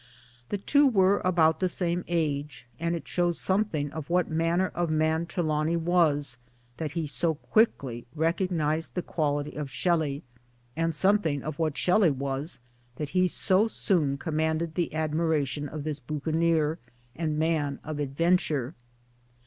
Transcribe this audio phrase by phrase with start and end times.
[0.49, 4.89] The two were about the same age; and it shows something of what manner of
[4.89, 6.39] man Trelawny was,
[6.77, 10.23] that he so quickly recognized the quality of Shelley;
[10.75, 12.59] and some thing of what Shelley was
[12.95, 16.79] that he so soon commanded the admiration of this buccaneer
[17.15, 18.73] and man of adven ture.